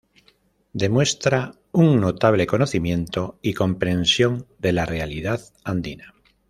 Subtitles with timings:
[0.73, 6.15] Demuestra un notable conocimiento y comprensión de la realidad andina.